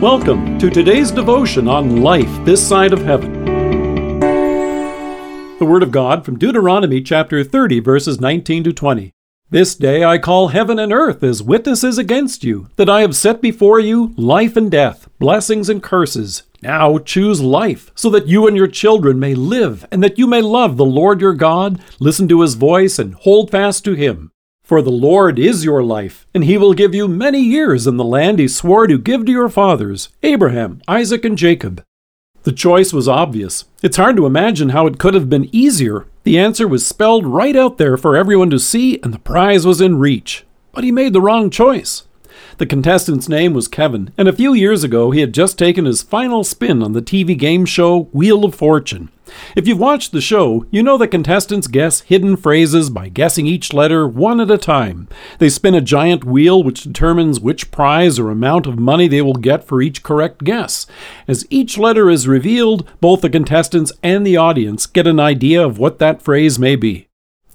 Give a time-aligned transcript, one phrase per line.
[0.00, 3.44] Welcome to today's devotion on life this side of heaven.
[5.58, 9.12] The Word of God from Deuteronomy chapter 30, verses 19 to 20.
[9.50, 13.42] This day I call heaven and earth as witnesses against you, that I have set
[13.42, 16.44] before you life and death, blessings and curses.
[16.62, 20.40] Now choose life, so that you and your children may live, and that you may
[20.40, 24.32] love the Lord your God, listen to his voice, and hold fast to him.
[24.70, 28.04] For the Lord is your life, and he will give you many years in the
[28.04, 31.82] land he swore to give to your fathers, Abraham, Isaac, and Jacob.
[32.44, 33.64] The choice was obvious.
[33.82, 36.06] It's hard to imagine how it could have been easier.
[36.22, 39.80] The answer was spelled right out there for everyone to see, and the prize was
[39.80, 40.46] in reach.
[40.70, 42.04] But he made the wrong choice.
[42.58, 46.02] The contestant's name was Kevin, and a few years ago he had just taken his
[46.02, 49.10] final spin on the TV game show Wheel of Fortune.
[49.56, 53.72] If you've watched the show, you know that contestants guess hidden phrases by guessing each
[53.72, 55.08] letter one at a time.
[55.38, 59.34] They spin a giant wheel which determines which prize or amount of money they will
[59.34, 60.86] get for each correct guess.
[61.28, 65.78] As each letter is revealed, both the contestants and the audience get an idea of
[65.78, 67.09] what that phrase may be.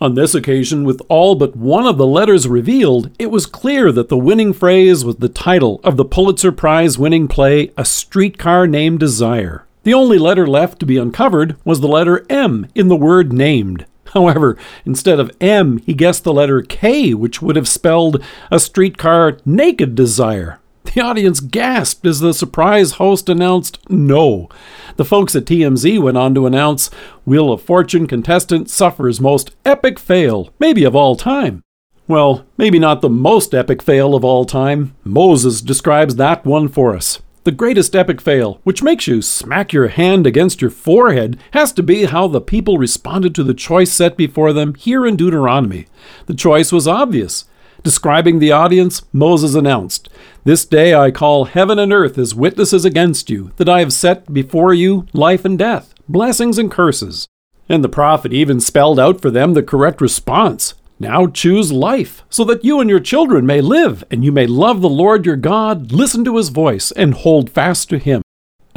[0.00, 4.08] On this occasion, with all but one of the letters revealed, it was clear that
[4.08, 9.00] the winning phrase was the title of the Pulitzer Prize winning play A Streetcar Named
[9.00, 9.66] Desire.
[9.82, 13.86] The only letter left to be uncovered was the letter M in the word named.
[14.14, 19.38] However, instead of M, he guessed the letter K, which would have spelled a streetcar
[19.44, 20.60] naked desire.
[20.94, 24.48] The audience gasped as the surprise host announced no.
[24.96, 26.88] The folks at TMZ went on to announce
[27.26, 31.62] Wheel of Fortune contestant suffers most epic fail, maybe of all time.
[32.06, 34.94] Well, maybe not the most epic fail of all time.
[35.04, 37.20] Moses describes that one for us.
[37.44, 41.82] The greatest epic fail, which makes you smack your hand against your forehead, has to
[41.82, 45.86] be how the people responded to the choice set before them here in Deuteronomy.
[46.26, 47.44] The choice was obvious.
[47.82, 50.08] Describing the audience, Moses announced,
[50.44, 54.32] This day I call heaven and earth as witnesses against you, that I have set
[54.32, 57.28] before you life and death, blessings and curses.
[57.68, 60.74] And the prophet even spelled out for them the correct response.
[60.98, 64.80] Now choose life, so that you and your children may live, and you may love
[64.80, 68.22] the Lord your God, listen to his voice, and hold fast to him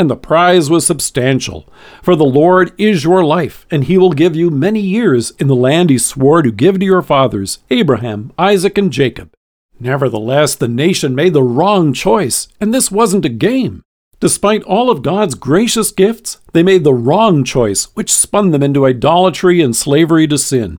[0.01, 1.69] and the prize was substantial.
[2.01, 5.55] For the Lord is your life, and he will give you many years in the
[5.55, 9.31] land he swore to give to your fathers, Abraham, Isaac, and Jacob.
[9.79, 13.83] Nevertheless, the nation made the wrong choice, and this wasn't a game.
[14.19, 18.85] Despite all of God's gracious gifts, they made the wrong choice, which spun them into
[18.85, 20.77] idolatry and slavery to sin.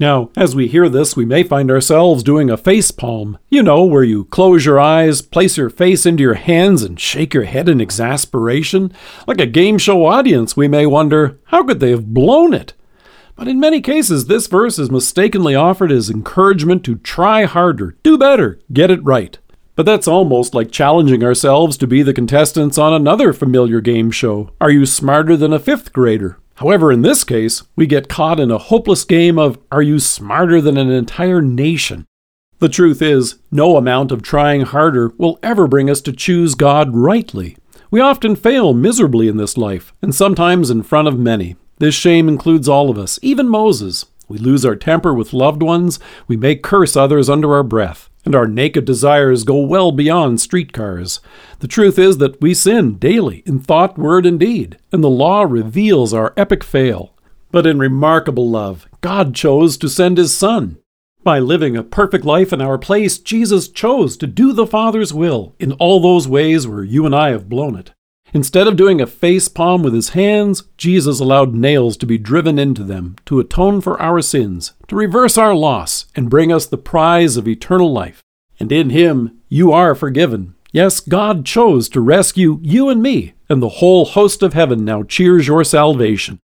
[0.00, 3.38] Now, as we hear this, we may find ourselves doing a face palm.
[3.48, 7.32] You know, where you close your eyes, place your face into your hands, and shake
[7.32, 8.92] your head in exasperation.
[9.28, 12.74] Like a game show audience, we may wonder, how could they have blown it?
[13.36, 18.18] But in many cases, this verse is mistakenly offered as encouragement to try harder, do
[18.18, 19.38] better, get it right.
[19.76, 24.50] But that's almost like challenging ourselves to be the contestants on another familiar game show.
[24.60, 26.38] Are you smarter than a fifth grader?
[26.56, 30.60] However, in this case, we get caught in a hopeless game of are you smarter
[30.60, 32.06] than an entire nation?
[32.60, 36.94] The truth is, no amount of trying harder will ever bring us to choose God
[36.94, 37.56] rightly.
[37.90, 41.56] We often fail miserably in this life, and sometimes in front of many.
[41.78, 44.06] This shame includes all of us, even Moses.
[44.28, 45.98] We lose our temper with loved ones,
[46.28, 51.20] we may curse others under our breath and our naked desires go well beyond streetcars.
[51.58, 55.42] The truth is that we sin daily in thought, word, and deed, and the law
[55.42, 57.14] reveals our epic fail.
[57.50, 60.78] But in remarkable love, God chose to send His Son.
[61.22, 65.54] By living a perfect life in our place, Jesus chose to do the Father's will
[65.58, 67.92] in all those ways where you and I have blown it.
[68.34, 72.58] Instead of doing a face palm with his hands, Jesus allowed nails to be driven
[72.58, 76.76] into them to atone for our sins, to reverse our loss, and bring us the
[76.76, 78.20] prize of eternal life.
[78.58, 80.56] And in him, you are forgiven.
[80.72, 85.04] Yes, God chose to rescue you and me, and the whole host of heaven now
[85.04, 86.40] cheers your salvation.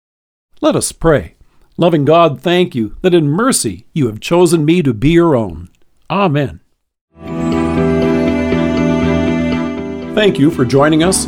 [0.60, 1.36] Let us pray.
[1.78, 5.70] Loving God, thank you that in mercy you have chosen me to be your own.
[6.10, 6.60] Amen.
[10.14, 11.28] Thank you for joining us.